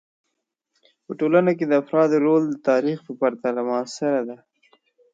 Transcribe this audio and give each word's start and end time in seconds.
په 1.05 1.11
ټولنه 1.19 1.51
کې 1.57 1.65
د 1.67 1.73
افرادو 1.81 2.17
رول 2.25 2.43
د 2.49 2.55
تاریخ 2.69 2.97
په 3.07 3.11
پرتله 3.21 3.61
معاصر 3.69 4.13
دی. 4.27 4.37